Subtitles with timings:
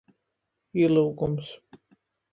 [0.83, 1.53] Īlyugums.